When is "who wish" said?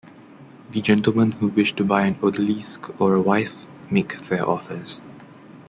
1.33-1.73